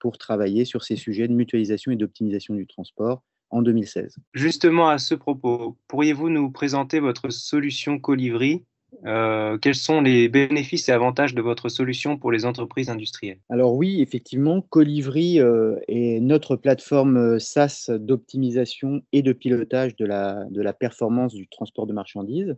[0.00, 4.16] pour travailler sur ces sujets de mutualisation et d'optimisation du transport en 2016.
[4.32, 8.64] Justement, à ce propos, pourriez-vous nous présenter votre solution Colivry
[9.06, 13.38] euh, quels sont les bénéfices et avantages de votre solution pour les entreprises industrielles?
[13.48, 20.04] Alors oui, effectivement, Colivry euh, est notre plateforme euh, SaaS d'optimisation et de pilotage de
[20.04, 22.56] la, de la performance du transport de marchandises.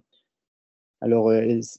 [1.03, 1.33] Alors,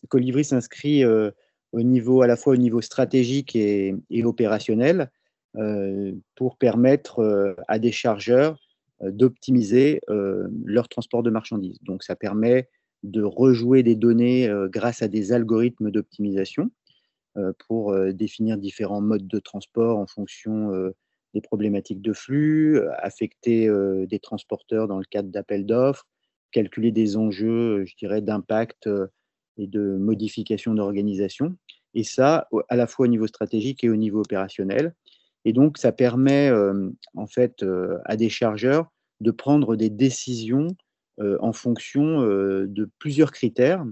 [0.10, 5.12] Colivry s'inscrit au niveau, à la fois au niveau stratégique et, et opérationnel
[6.34, 8.58] pour permettre à des chargeurs
[9.00, 10.02] d'optimiser
[10.66, 11.78] leur transport de marchandises.
[11.84, 12.68] Donc, ça permet
[13.04, 16.72] de rejouer des données euh, grâce à des algorithmes d'optimisation.
[17.68, 20.70] pour définir différents modes de transport en fonction
[21.34, 23.70] des problématiques de flux, affecter
[24.06, 26.06] des transporteurs dans le cadre d'appels d'offres,
[26.52, 28.90] calculer des enjeux, je dirais, d'impact
[29.58, 31.56] et de modification d'organisation.
[31.94, 34.94] Et ça, à la fois au niveau stratégique et au niveau opérationnel.
[35.46, 36.52] Et donc, ça permet
[37.16, 37.66] en fait
[38.04, 40.68] à des chargeurs de prendre des décisions
[41.40, 43.86] en fonction de plusieurs critères,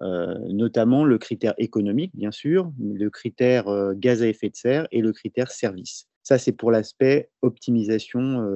[0.00, 5.12] notamment le critère économique, bien sûr, le critère gaz à effet de serre et le
[5.12, 6.06] critère service.
[6.22, 8.46] Ça, c'est pour l'aspect optimisation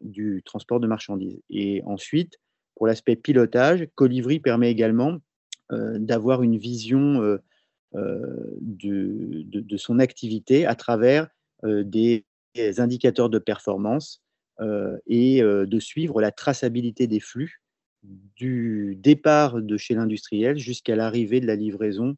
[0.00, 1.40] du transport de marchandises.
[1.50, 2.34] Et ensuite,
[2.74, 5.18] pour l'aspect pilotage, Colivry permet également
[5.70, 7.38] d'avoir une vision
[7.94, 11.28] de, son activité à travers
[11.64, 12.24] des,
[12.78, 14.22] indicateurs de performance
[15.06, 17.60] et de suivre la traçabilité des flux
[18.02, 22.16] du départ de chez l'industriel jusqu'à l'arrivée de la livraison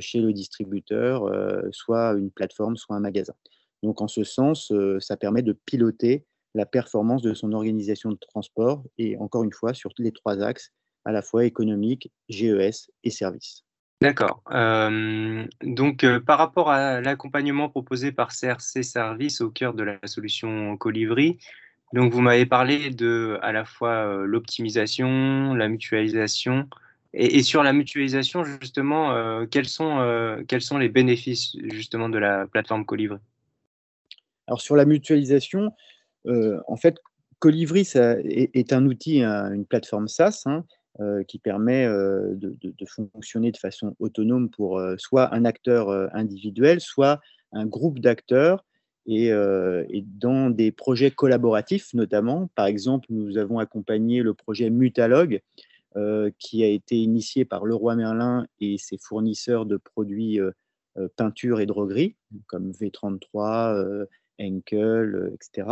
[0.00, 1.30] chez le distributeur,
[1.72, 3.34] soit une plateforme, soit un magasin.
[3.82, 8.82] Donc en ce sens, ça permet de piloter la performance de son organisation de transport
[8.96, 10.72] et encore une fois sur les trois axes,
[11.04, 13.62] à la fois économique, GES et service.
[14.00, 14.42] D'accord.
[15.62, 21.38] donc, par rapport à l'accompagnement proposé par CRC Service au cœur de la solution Colivry,
[21.92, 26.68] donc vous m'avez parlé de à la fois l'optimisation, la mutualisation,
[27.12, 32.84] et, sur la mutualisation justement, quels sont quels sont les bénéfices justement de la plateforme
[32.84, 33.18] Colivry
[34.48, 35.72] Alors sur la mutualisation,
[36.26, 36.98] en fait,
[37.38, 40.42] Colivry ça est, un outil, une plateforme SaaS.
[40.46, 40.64] Hein,
[41.00, 46.80] euh, qui permet euh, de, fonctionner de façon autonome pour euh, soit un acteur individuel,
[46.80, 47.20] soit
[47.52, 48.64] un groupe d'acteurs.
[49.08, 49.30] Et,
[50.18, 55.40] dans des projets collaboratifs notamment, par exemple, nous avons accompagné le projet Mutalogue,
[56.38, 60.40] qui a été initié par Leroy Merlin et ses fournisseurs de produits
[61.16, 62.16] peinture et droguerie,
[62.46, 64.06] comme V33,
[64.40, 65.68] Henkel, etc.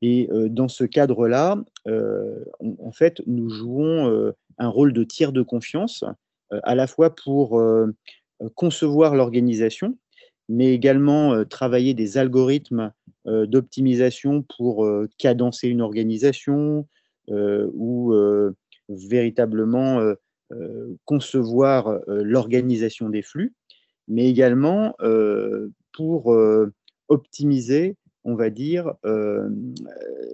[0.00, 6.04] Et dans ce cadre-là, en fait, nous jouons un rôle de tiers de confiance,
[6.50, 7.62] à la fois pour
[8.54, 9.96] concevoir l'organisation,
[10.48, 12.92] mais également travailler des algorithmes
[13.26, 16.86] d'optimisation pour cadencer une organisation
[17.28, 18.14] ou
[18.88, 20.00] véritablement
[21.04, 23.54] concevoir l'organisation des flux,
[24.08, 24.96] mais également
[25.92, 26.34] pour
[27.08, 27.96] optimiser
[28.28, 29.48] on va dire, euh,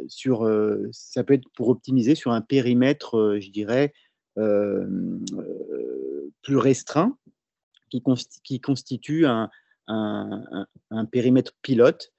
[0.08, 3.92] sur, euh, ça peut être pour optimiser sur un périmètre, euh, je dirais,
[6.42, 7.16] plus restreint,
[8.42, 9.48] qui, constitue un,
[11.10, 12.12] périmètre pilote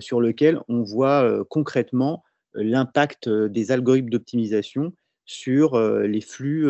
[0.00, 2.22] sur lequel on voit concrètement
[2.54, 4.92] l'impact des algorithmes d'optimisation
[5.24, 6.66] sur les flux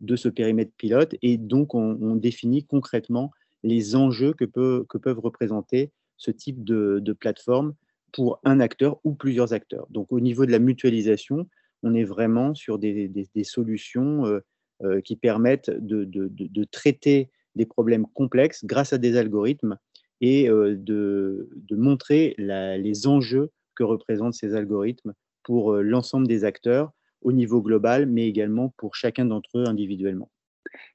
[0.00, 3.30] de ce périmètre pilote et donc on, définit concrètement
[3.62, 7.74] les enjeux que, peuvent représenter ce type de, plateforme
[8.12, 9.86] pour un acteur ou plusieurs acteurs.
[9.90, 11.48] Donc au niveau de la mutualisation,
[11.82, 14.40] on est vraiment sur des, solutions euh,
[14.82, 19.76] euh, qui permettent de, traiter des problèmes complexes grâce à des algorithmes
[20.22, 26.92] et euh, de, montrer les enjeux que représentent ces algorithmes pour l'ensemble des acteurs
[27.22, 30.30] au niveau global, mais également pour chacun d'entre eux individuellement.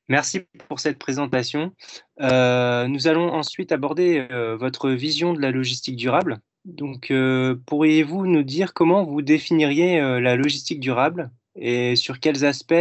[0.10, 1.74] Merci pour cette présentation.
[2.22, 6.40] Euh, nous allons ensuite aborder euh, votre vision de la logistique durable.
[6.66, 12.74] Donc, euh, pourriez-vous nous dire comment vous définiriez la logistique durable et sur quels aspects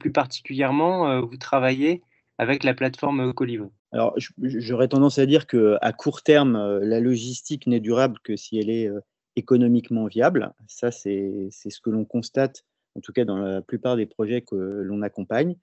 [0.00, 2.02] plus particulièrement vous travaillez
[2.38, 7.80] avec la plateforme Colivre Alors, j'aurais tendance à dire qu'à court terme, la logistique n'est
[7.80, 8.88] durable que si elle est
[9.36, 10.52] économiquement viable.
[10.66, 12.64] Ça, c'est ce que l'on constate,
[12.96, 15.56] en tout cas dans la plupart des projets que l'on accompagne.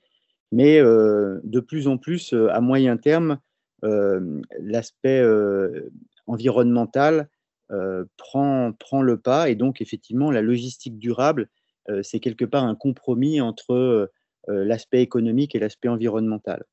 [0.51, 3.39] Mais de plus en plus, à moyen terme,
[3.81, 5.23] l'aspect
[6.27, 7.29] environnemental
[8.17, 9.49] prend, prend le pas.
[9.49, 11.49] Et donc, effectivement, la logistique durable,
[12.01, 14.11] c'est quelque part un compromis entre
[14.47, 16.63] l'aspect économique et l'aspect environnemental.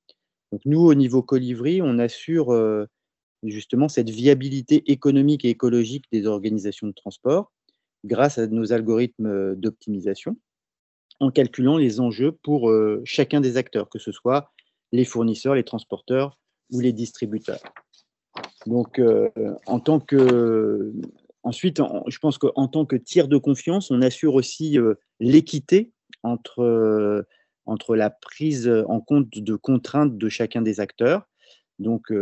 [0.51, 2.55] Donc, nous, au niveau Colivry, on assure
[3.43, 7.53] justement cette viabilité économique et écologique des organisations de transport
[8.05, 10.37] grâce à nos algorithmes d'optimisation
[11.23, 14.51] en calculant les enjeux pour euh, chacun des acteurs, que ce soit
[14.91, 16.39] les fournisseurs, les transporteurs
[16.73, 17.61] ou les distributeurs.
[18.67, 19.31] Donc, euh,
[19.67, 20.93] en tant que.
[21.45, 27.25] Ensuite, je pense qu'en tant que tiers de confiance, on assure aussi euh, l'équité entre,
[27.67, 31.29] entre la prise en compte de contraintes de chacun des acteurs.
[31.79, 32.13] Donc,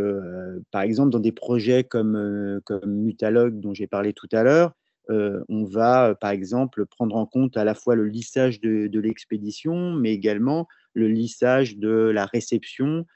[0.70, 4.72] par exemple, dans des projets comme, comme Mutalogue, dont j'ai parlé tout à l'heure,
[5.10, 9.92] euh, on va, par exemple, prendre en compte à la fois le lissage de, l'expédition,
[9.94, 13.06] mais également le lissage de la réception,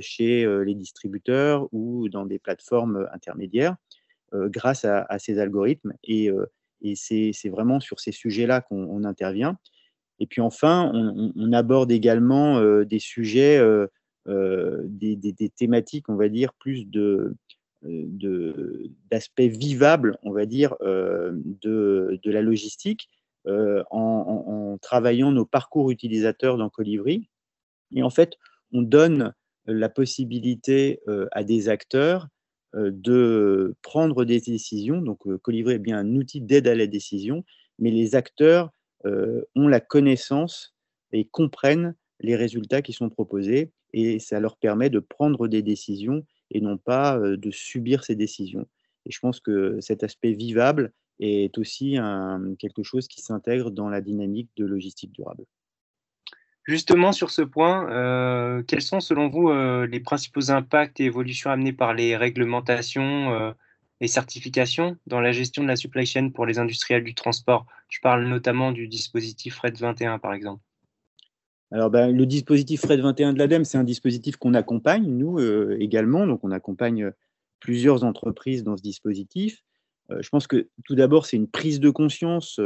[0.00, 3.76] chez les distributeurs ou dans des plateformes intermédiaires
[4.34, 5.94] grâce à, ces algorithmes.
[6.04, 6.30] Et,
[6.94, 9.56] c'est vraiment sur ces sujets-là qu'on intervient.
[10.20, 13.58] Et puis enfin, on, aborde également des sujets,
[14.26, 17.34] des, thématiques, on va dire, plus de
[17.82, 23.08] d'aspects vivables, on va dire, de, la logistique,
[23.46, 27.30] en, travaillant nos parcours utilisateurs dans Colibri.
[27.94, 28.34] Et en fait,
[28.72, 29.32] on donne
[29.64, 31.00] la possibilité
[31.32, 32.28] à des acteurs
[32.74, 35.00] de prendre des décisions.
[35.00, 37.42] Donc, Colibri est bien un outil d'aide à la décision,
[37.78, 38.70] mais les acteurs
[39.04, 40.74] ont la connaissance
[41.12, 46.24] et comprennent les résultats qui sont proposés et ça leur permet de prendre des décisions
[46.50, 48.66] et non pas de subir ces décisions.
[49.06, 51.96] Et je pense que cet aspect vivable est aussi
[52.58, 55.44] quelque chose qui s'intègre dans la dynamique de logistique durable.
[56.64, 61.50] Justement, sur ce point, euh, quels sont selon vous euh, les principaux impacts et évolutions
[61.50, 63.52] amenés par les réglementations euh,
[64.00, 67.66] et certifications dans la gestion de la supply chain pour les industriels du transport?
[67.90, 70.62] Je parle notamment du dispositif FRED 21, par exemple.
[71.70, 75.38] Alors, ben, le dispositif FRED 21 de l'ADEME, c'est un dispositif qu'on accompagne, nous
[75.78, 76.26] également.
[76.26, 77.12] Donc, on accompagne
[77.60, 79.62] plusieurs entreprises dans ce dispositif.
[80.08, 82.58] je pense que tout d'abord, c'est une prise de conscience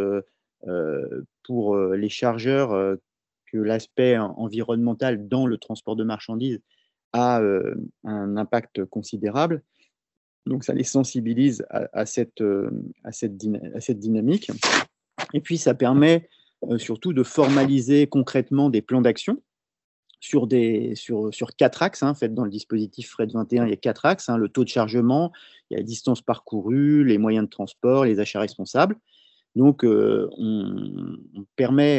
[1.42, 2.96] pour les chargeurs
[3.62, 6.60] l'aspect environnemental dans le transport de marchandises
[7.12, 7.40] a
[8.04, 9.62] un impact considérable.
[10.46, 12.42] Donc, ça les sensibilise à, cette,
[13.04, 14.50] à, cette, dynamique.
[15.34, 16.28] Et puis, ça permet
[16.78, 19.42] surtout de formaliser concrètement des plans d'action
[20.20, 20.48] sur,
[21.56, 22.02] quatre axes.
[22.02, 22.10] Hein.
[22.10, 24.38] En fait, dans le dispositif FRED 21, il y a quatre axes hein.
[24.38, 25.32] le taux de chargement,
[25.68, 28.96] il y a la distance parcourue, les moyens de transport, les achats responsables.
[29.54, 30.28] Donc, euh,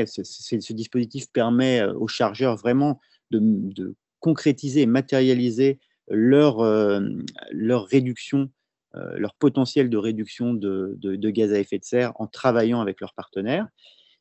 [0.05, 2.99] ce, dispositif permet euh, aux chargeurs vraiment
[3.31, 5.79] de, concrétiser et matérialiser
[6.11, 8.49] euh, leur réduction,
[9.17, 13.67] leur potentiel de réduction de, gaz à effet de serre en travaillant avec leurs partenaires.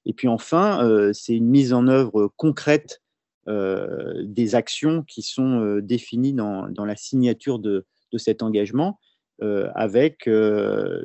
[0.07, 3.03] Et puis enfin, c'est une mise en œuvre concrète
[3.47, 8.99] des actions qui sont définies dans, la signature de, cet engagement,
[9.41, 10.29] avec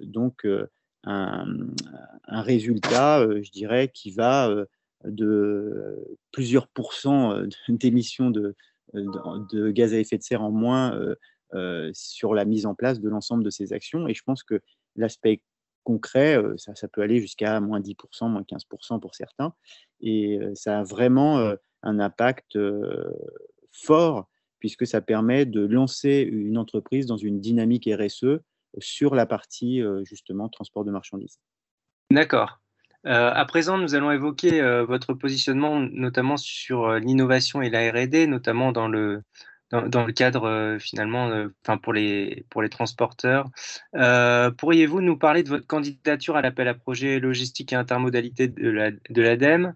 [0.03, 0.45] donc
[1.03, 1.45] un,
[2.27, 4.65] résultat, euh, je dirais, qui va euh,
[5.05, 8.55] de plusieurs pourcents euh, d'émissions de,
[9.71, 10.99] gaz à effet de serre en moins
[11.93, 14.07] sur la mise en place de l'ensemble de ces actions.
[14.07, 14.61] Et je pense que
[14.95, 15.41] l'aspect
[15.83, 19.53] concret, ça, ça, peut aller jusqu'à moins 10%, moins 15% pour certains.
[20.01, 22.57] Et ça a vraiment un impact
[23.71, 28.39] fort puisque ça permet de lancer une entreprise dans une dynamique RSE
[28.77, 31.39] sur la partie justement transport de marchandises.
[32.11, 32.59] D'accord.
[33.05, 37.89] Euh, à présent, nous allons évoquer euh, votre positionnement notamment sur euh, l'innovation et la
[37.91, 39.21] R&D, notamment dans le,
[39.71, 41.31] dans, le cadre finalement,
[41.63, 43.49] enfin pour, les, pour les transporteurs.
[44.57, 49.63] Pourriez-vous nous parler de votre candidature à l'appel à projet logistique et intermodalité de l'ADEME
[49.63, 49.73] la,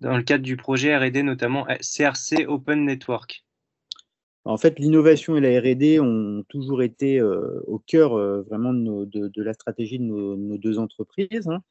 [0.00, 3.44] dans le cadre du projet R&D notamment CRC Open Network?
[4.46, 9.42] En fait, l'innovation et la R&D ont toujours été euh, au cœur euh, vraiment de,
[9.42, 11.48] la stratégie de nos, deux entreprises.
[11.48, 11.62] Hein.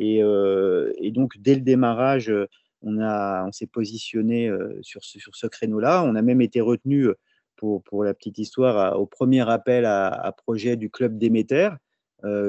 [0.00, 2.32] Euh, et, donc, dès le démarrage,
[2.82, 4.50] on, s'est positionné
[4.82, 6.04] sur ce, sur ce créneau-là.
[6.04, 7.08] On a même été retenu,
[7.56, 11.70] pour, pour la petite histoire, au premier appel à, projet du club Déméter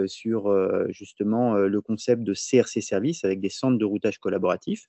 [0.05, 0.51] sur
[0.89, 4.87] justement le concept de CRC Service avec des centres de routage collaboratif.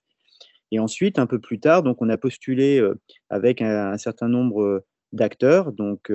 [0.70, 2.82] Et ensuite, un peu plus tard, donc on a postulé
[3.30, 6.10] avec un, certain nombre d'acteurs donc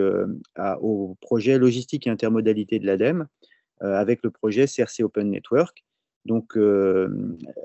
[0.81, 3.27] au projet logistique et intermodalité de l'ADEME,
[3.81, 5.85] avec le projet CRC Open Network,
[6.29, 6.57] donc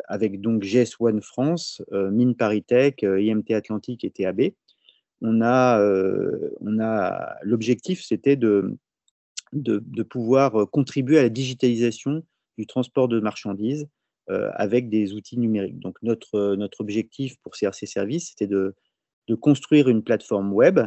[0.08, 4.40] avec donc GS One France, Mine Paritech, IMT Atlantique et TAB.
[5.20, 5.78] On a,
[6.60, 8.76] on a l'objectif, c'était de,
[9.52, 12.24] de, pouvoir contribuer à la digitalisation
[12.58, 13.88] du transport de marchandises
[14.30, 15.78] euh, avec des outils numériques.
[15.80, 18.74] Donc notre, euh, notre objectif pour CRC Services, c'était de,
[19.28, 20.80] de, construire une plateforme web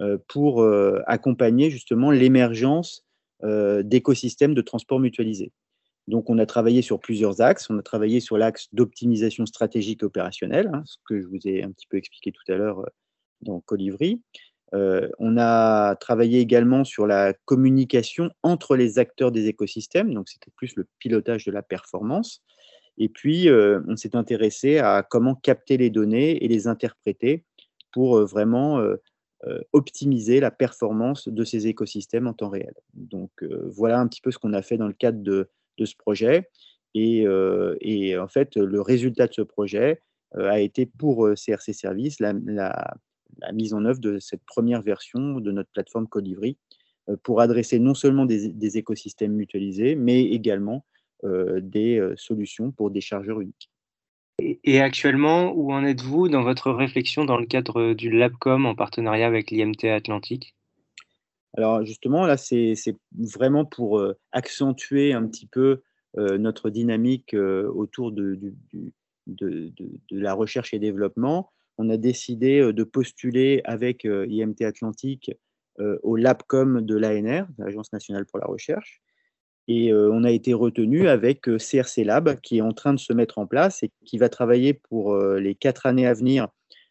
[0.00, 0.64] euh, pour
[1.06, 3.02] accompagner justement l'émergence
[3.42, 5.52] d'écosystèmes de transport mutualisé.
[6.08, 7.68] Donc, on a travaillé sur plusieurs axes.
[7.70, 11.72] On a travaillé sur l'axe d'optimisation stratégique opérationnelle, hein, ce que je vous ai un
[11.72, 12.84] petit peu expliqué tout à l'heure
[13.42, 14.22] dans Colivry.
[14.72, 20.74] on a travaillé également sur la communication entre les acteurs des écosystèmes, donc c'était plus
[20.76, 22.42] le pilotage de la performance.
[22.98, 27.44] Et puis, euh, on s'est intéressé à comment capter les données et les interpréter
[27.92, 28.96] pour euh, vraiment euh,
[29.72, 32.74] optimiser la performance de ces écosystèmes en temps réel.
[32.94, 33.30] Donc,
[33.66, 35.50] voilà un petit peu ce qu'on a fait dans le cadre de,
[35.84, 36.48] ce projet.
[36.94, 40.00] Et, en fait, le résultat de ce projet
[40.34, 42.32] a été pour CRC Service la,
[43.52, 46.56] mise en œuvre de cette première version de notre plateforme Colibri
[47.22, 50.86] pour adresser non seulement des, écosystèmes mutualisés, mais également
[51.22, 53.70] des solutions pour des chargeurs uniques.
[54.38, 59.26] Et actuellement, où en êtes-vous dans votre réflexion dans le cadre du LabCom en partenariat
[59.26, 60.55] avec l'IMT Atlantique?
[61.56, 62.74] Alors justement, là, c'est
[63.12, 64.02] vraiment pour
[64.32, 65.82] accentuer un petit peu
[66.14, 68.38] notre dynamique autour de,
[69.26, 69.72] de,
[70.10, 71.50] la recherche et développement.
[71.78, 75.32] On a décidé de postuler avec IMT Atlantique
[75.78, 79.00] au LabCom de l'ANR, l'Agence nationale pour la recherche.
[79.68, 83.38] Et on a été retenu avec CRC Lab, qui est en train de se mettre
[83.38, 86.48] en place et qui va travailler pour les quatre années à venir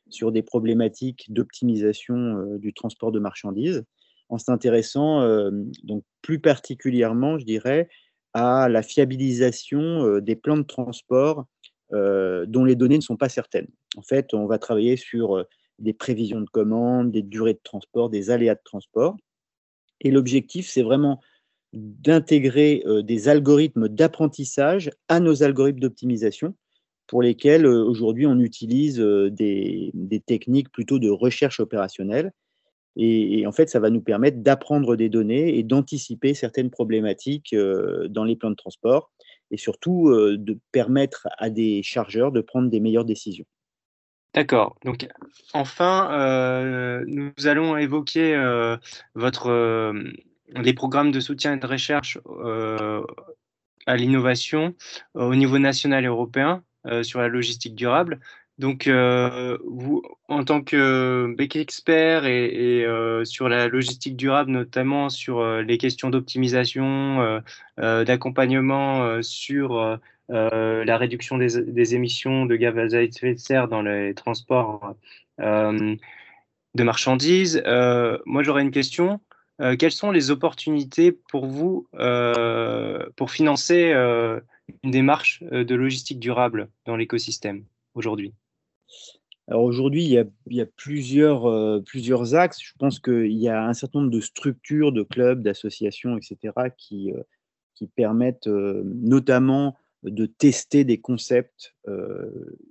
[0.09, 3.83] sur des problématiques d'optimisation du transport de marchandises,
[4.29, 5.21] en s'intéressant
[5.83, 7.89] donc plus particulièrement, je dirais,
[8.33, 11.45] à la fiabilisation des plans de transport
[11.91, 13.67] dont les données ne sont pas certaines.
[13.97, 15.45] En fait, on va travailler sur
[15.79, 19.15] des prévisions de commandes, des durées de transport, des aléas de transport.
[20.01, 21.21] Et l'objectif, c'est vraiment
[21.73, 26.55] d'intégrer des algorithmes d'apprentissage à nos algorithmes d'optimisation
[27.07, 29.91] pour lesquels aujourd'hui on utilise des,
[30.25, 32.31] techniques plutôt de recherche opérationnelle.
[32.97, 37.53] Et, en fait, ça va nous permettre d'apprendre des données et d'anticiper certaines problématiques
[38.09, 39.11] dans les plans de transport
[39.51, 43.45] et surtout de permettre à des chargeurs de prendre des meilleures décisions.
[44.33, 44.77] D'accord.
[44.85, 45.07] Donc,
[45.53, 48.33] enfin, nous allons évoquer
[49.13, 49.93] votre
[50.53, 53.03] les programmes de soutien et de recherche euh,
[53.85, 54.75] à l'innovation
[55.15, 58.19] euh, au niveau national et européen euh, sur la logistique durable.
[58.57, 62.85] Donc, vous, en tant qu'expert et, et
[63.25, 67.41] sur la logistique durable, notamment sur les questions d'optimisation,
[67.77, 69.99] d'accompagnement sur
[70.29, 74.95] la réduction des, des, émissions de gaz à effet de serre dans les transports
[75.37, 75.97] de
[76.83, 77.61] marchandises,
[78.25, 79.19] moi j'aurais une question.
[79.61, 84.39] Euh, quelles sont les opportunités pour vous euh, pour financer euh,
[84.83, 88.33] une démarche de logistique durable dans l'écosystème aujourd'hui?
[89.47, 90.09] Alors aujourd'hui, il,
[90.55, 92.59] y a, plusieurs, plusieurs axes.
[92.63, 97.13] Je pense qu'il y a un certain nombre de structures, de clubs, d'associations, etc., qui,
[97.75, 101.75] qui permettent notamment de tester des concepts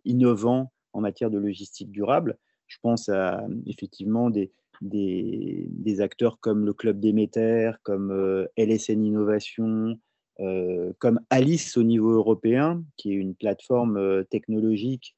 [0.05, 2.39] innovants en matière de logistique durable.
[2.67, 4.51] Je pense à effectivement des,
[4.81, 9.99] des, acteurs comme le Club Déméter, comme euh, LSN Innovation,
[10.41, 15.15] euh, comme Alice au niveau européen, qui est une plateforme euh, technologique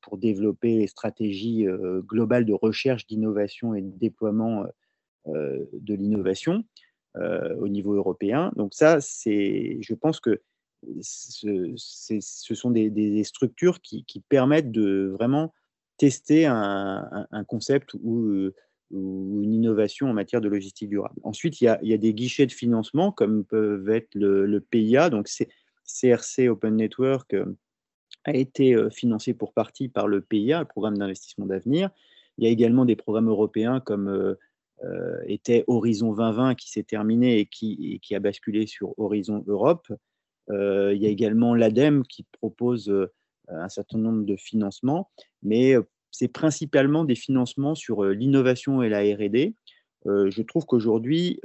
[0.00, 1.66] pour développer les stratégies
[2.06, 4.64] globales de recherche, d'innovation et de déploiement
[5.26, 6.64] de l'innovation
[7.16, 8.52] au niveau européen.
[8.56, 10.40] Donc ça, je pense que
[11.00, 15.52] ce, sont des, structures qui, permettent de vraiment
[15.98, 18.52] tester un, concept ou
[18.90, 21.18] une innovation en matière de logistique durable.
[21.22, 25.28] Ensuite, il y a, des guichets de financement comme peuvent être le, PIA, donc
[25.84, 27.46] CRC Open Network euh,
[28.26, 31.90] a été euh, financé pour partie par le PIA, le programme d'investissement d'avenir.
[32.38, 37.38] Il y a également des programmes européens comme euh, était Horizon 2020 qui s'est terminé
[37.38, 39.88] et qui, qui, a basculé sur Horizon Europe.
[40.50, 42.92] il y a également l'ADEME qui propose
[43.48, 45.10] un certain nombre de financements,
[45.42, 45.74] mais
[46.10, 49.54] c'est principalement des financements sur l'innovation et la RD.
[50.04, 51.40] je trouve qu'aujourd'hui,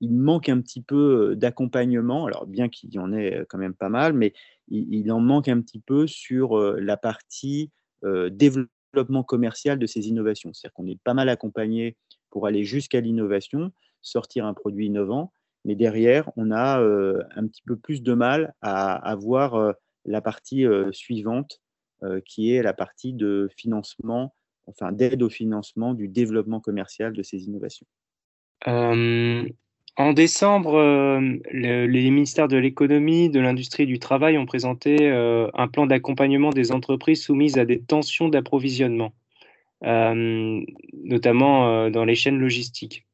[0.00, 3.88] il manque un petit peu d'accompagnement, alors bien qu'il y en ait quand même pas
[3.88, 4.34] mal, mais
[4.68, 7.70] il, en manque un petit peu sur la partie
[8.02, 10.52] développement commercial de ces innovations.
[10.52, 11.96] C'est-à-dire qu'on est pas mal accompagné
[12.30, 15.32] pour aller jusqu'à l'innovation, sortir un produit innovant,
[15.64, 19.74] mais derrière, on a un petit peu plus de mal à, avoir voir
[20.06, 21.60] la partie suivante
[22.04, 24.34] euh, qui est la partie de financement,
[24.66, 27.86] enfin d'aide au financement du développement commercial de ces innovations.
[29.98, 31.20] Euh, en décembre, euh,
[31.52, 36.72] les ministères de l'économie, de l'industrie et du travail ont présenté un plan d'accompagnement des
[36.72, 39.12] entreprises soumises à des tensions d'approvisionnement,
[39.82, 43.06] notamment dans les chaînes logistiques.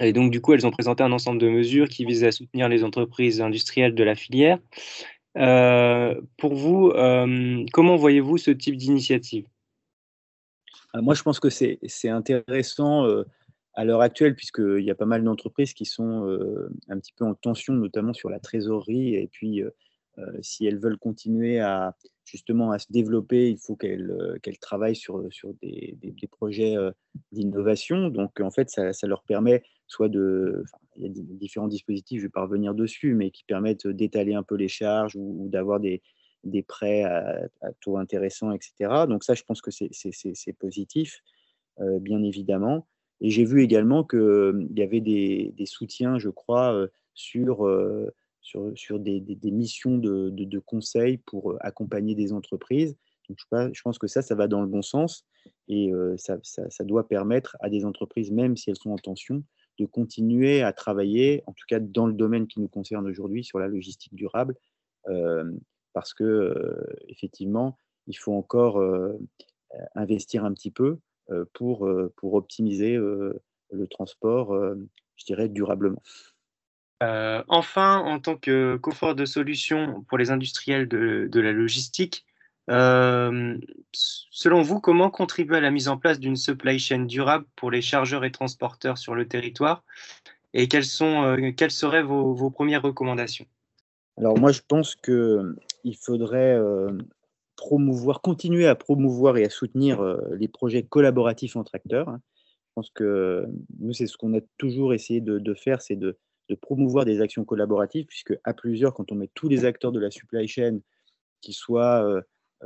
[0.00, 2.68] Et donc, du coup, elles ont présenté un ensemble de mesures qui visent à soutenir
[2.68, 4.58] les entreprises industrielles de la filière.
[5.36, 9.46] Euh, pour vous, euh, comment voyez-vous ce type d'initiative?
[10.94, 13.06] Euh, Moi, je pense que c'est intéressant
[13.76, 16.26] à l'heure actuelle, puisqu'il y a pas mal d'entreprises qui sont
[16.88, 19.14] un petit peu en tension, notamment sur la trésorerie.
[19.14, 19.62] Et puis,
[20.40, 25.54] si elles veulent continuer à justement à se développer, il faut qu'elles travaillent sur, sur
[25.62, 26.74] des, des, projets
[27.32, 28.08] d'innovation.
[28.08, 30.64] Donc, en fait, ça, ça, leur permet soit de,
[30.96, 34.42] il y a différents dispositifs, je vais pas revenir dessus, mais qui permettent d'étaler un
[34.42, 36.02] peu les charges ou, d'avoir des,
[36.44, 37.48] des prêts à,
[37.80, 39.06] taux intéressants, etc.
[39.08, 41.22] Donc ça, je pense que c'est positif,
[41.78, 42.86] bien évidemment.
[43.20, 47.68] Et j'ai vu également qu'il y avait des, soutiens, je crois, sur,
[48.42, 52.96] sur, sur des, missions de, de, conseil pour accompagner des entreprises.
[53.28, 53.38] Donc,
[53.72, 55.26] je, pense que ça, ça va dans le bon sens.
[55.68, 59.42] Et ça, ça, doit permettre à des entreprises, même si elles sont en tension,
[59.78, 63.58] de continuer à travailler, en tout cas dans le domaine qui nous concerne aujourd'hui, sur
[63.58, 64.54] la logistique durable,
[65.92, 66.76] parce que
[67.08, 68.82] effectivement, il faut encore
[69.94, 70.98] investir un petit peu
[71.54, 74.54] pour, pour optimiser le transport,
[75.16, 76.02] je dirais, durablement.
[77.00, 82.26] enfin, en tant que confort de solution pour les industriels de, de la logistique,
[82.68, 87.82] selon vous, comment contribuer à la mise en place d'une supply chain durable pour les
[87.82, 89.82] chargeurs et transporteurs sur le territoire?
[90.54, 93.46] Et quelles, sont, quelles seraient vos, vos, premières recommandations?
[94.16, 96.58] Alors moi, je pense qu'il faudrait
[97.56, 100.02] promouvoir, continuer à promouvoir et à soutenir
[100.32, 102.08] les projets collaboratifs entre acteurs.
[102.08, 102.20] Hein.
[102.68, 103.46] Je pense que
[103.80, 106.18] nous, c'est ce qu'on a toujours essayé de, faire, c'est de,
[106.60, 110.10] promouvoir des actions collaboratives, puisque à plusieurs, quand on met tous les acteurs de la
[110.10, 110.80] supply chain,
[111.40, 112.20] qui soient euh,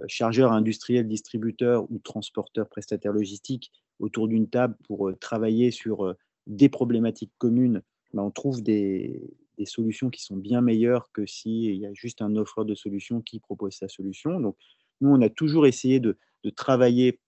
[0.07, 6.14] chargeurs industriels, distributeurs ou transporteurs, prestataires logistiques autour d'une table pour euh, travailler sur euh,
[6.47, 7.82] des problématiques communes,
[8.12, 9.20] ben, on trouve des,
[9.66, 13.41] solutions qui sont bien meilleures que s'il y a juste un offreur de solutions qui
[13.41, 14.41] propose sa solution.
[14.41, 14.57] Donc,
[15.01, 16.16] nous, on a toujours essayé de,
[16.57, 17.20] travailler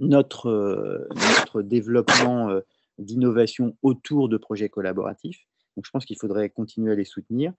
[0.00, 2.50] notre, notre développement
[2.98, 5.40] d'innovation autour de projets collaboratifs.
[5.76, 7.52] Donc, je pense qu'il faudrait continuer à les soutenir.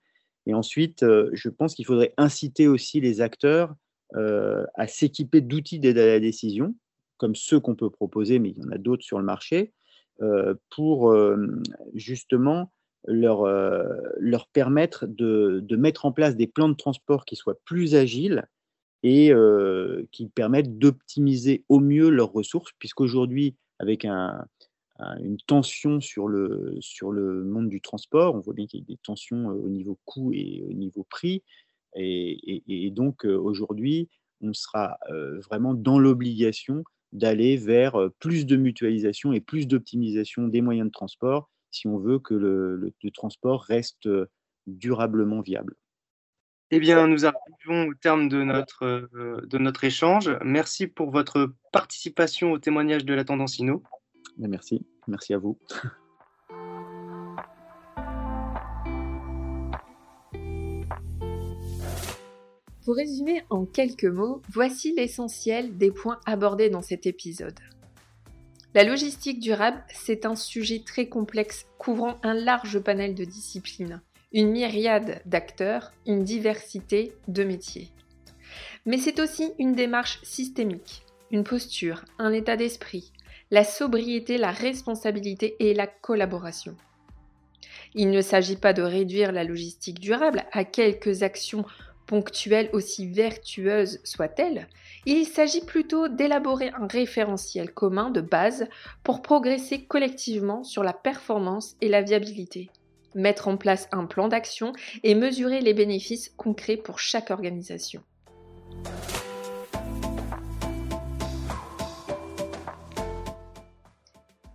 [0.46, 3.76] Et ensuite, je pense qu'il faudrait inciter aussi les acteurs
[4.16, 6.76] euh, à s'équiper d'outils d'aide à la décision,
[7.18, 9.74] comme ceux qu'on peut proposer, mais il y en a d'autres sur le marché,
[10.22, 11.48] euh, pour euh,
[11.96, 12.72] justement
[13.06, 13.48] leur,
[14.20, 18.46] leur permettre de, mettre en place des plans de transport qui soient plus agiles
[19.04, 19.34] et
[20.12, 24.46] qui permettent d'optimiser au mieux leurs ressources, puisqu'aujourd'hui, avec un,
[25.20, 28.86] une tension sur le, sur le monde du transport, on voit bien qu'il y a
[28.86, 31.44] des tensions au niveau coût et au niveau prix,
[31.96, 34.10] et, donc aujourd'hui,
[34.42, 34.98] on sera
[35.46, 41.50] vraiment dans l'obligation d'aller vers plus de mutualisation et plus d'optimisation des moyens de transport
[41.74, 44.08] si on veut que le, transport reste
[44.68, 45.76] durablement viable.
[46.76, 50.36] Eh bien, nous arrivons au terme de notre, de notre échange.
[50.44, 53.84] Merci pour votre participation au témoignage de la tendance INO.
[54.40, 55.60] Merci, merci à vous.
[62.84, 67.60] Pour résumer en quelques mots, voici l'essentiel des points abordés dans cet épisode.
[68.74, 74.02] La logistique durable, c'est un sujet très complexe couvrant un large panel de disciplines,
[74.34, 77.90] une myriade d'acteurs, une diversité de métiers.
[78.86, 83.12] Mais c'est aussi une démarche systémique, une posture, un état d'esprit,
[83.52, 86.76] la sobriété, la responsabilité et la collaboration.
[87.96, 91.66] Il ne s'agit pas de réduire la logistique durable à quelques actions
[92.06, 94.68] ponctuelle aussi vertueuse soit-elle,
[95.06, 98.68] il s'agit plutôt d'élaborer un référentiel commun de base
[99.04, 102.70] pour progresser collectivement sur la performance et la viabilité,
[103.16, 108.02] mettre en place un plan d'action et mesurer les bénéfices concrets pour chaque organisation.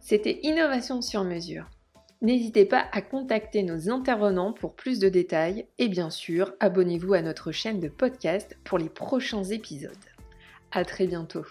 [0.01, 1.67] C'était Innovation sur mesure.
[2.21, 7.23] N'hésitez pas à contacter nos intervenants pour plus de détails et bien sûr, abonnez-vous à
[7.23, 9.93] notre chaîne de podcast pour les prochains épisodes.
[10.73, 11.45] À très bientôt.